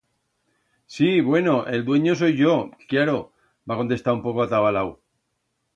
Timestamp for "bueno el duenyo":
1.27-2.15